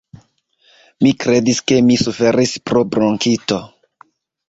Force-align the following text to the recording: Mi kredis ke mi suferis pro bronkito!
Mi 1.03 1.11
kredis 1.25 1.61
ke 1.71 1.79
mi 1.91 1.99
suferis 2.07 2.57
pro 2.67 2.85
bronkito! 2.97 3.65